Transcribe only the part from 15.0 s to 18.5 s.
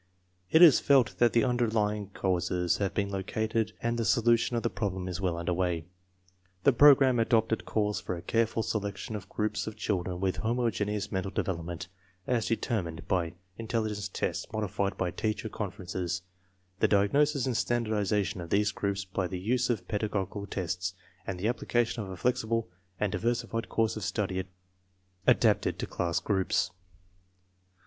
teacher conferences; the diag nosis and standardization of